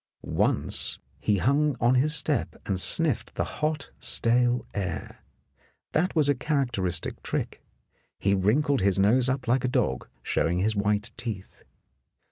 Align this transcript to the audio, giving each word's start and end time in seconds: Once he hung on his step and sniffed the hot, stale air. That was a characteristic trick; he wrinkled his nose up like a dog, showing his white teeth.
Once 0.23 0.97
he 1.19 1.37
hung 1.37 1.75
on 1.79 1.93
his 1.93 2.15
step 2.15 2.55
and 2.65 2.79
sniffed 2.79 3.35
the 3.35 3.43
hot, 3.43 3.91
stale 3.99 4.65
air. 4.73 5.19
That 5.91 6.15
was 6.15 6.27
a 6.27 6.33
characteristic 6.33 7.21
trick; 7.21 7.61
he 8.17 8.33
wrinkled 8.33 8.81
his 8.81 8.97
nose 8.97 9.29
up 9.29 9.47
like 9.47 9.63
a 9.63 9.67
dog, 9.67 10.07
showing 10.23 10.57
his 10.57 10.75
white 10.75 11.11
teeth. 11.17 11.61